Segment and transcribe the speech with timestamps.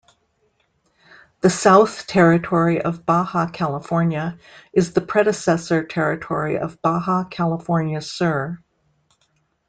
[1.41, 4.39] The South Territory of Baja California
[4.73, 8.57] is the predecessor territory of Baja California Sur.